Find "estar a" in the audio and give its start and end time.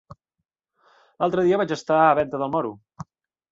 1.77-2.17